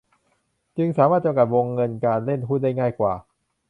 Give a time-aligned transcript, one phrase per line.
[0.77, 3.13] จึงสามารถจำกัดวงเงินการเล่นหุ้นได้ง่ายกว่า